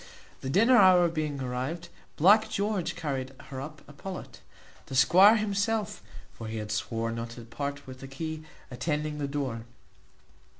[0.39, 4.41] The dinner hour being arrived, Black George carried her up a pullet,
[4.87, 6.01] the squire himself
[6.33, 8.41] (for he had sworn not to part with the key)
[8.71, 9.61] attending the door.